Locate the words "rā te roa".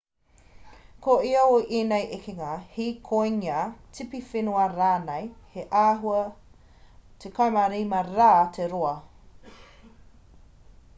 8.19-8.99